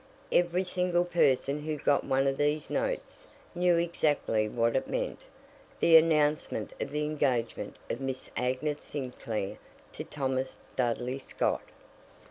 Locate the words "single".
0.63-1.05